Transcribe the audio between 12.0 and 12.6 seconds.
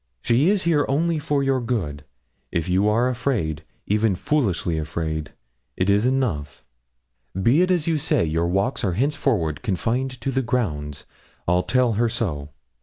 her so.'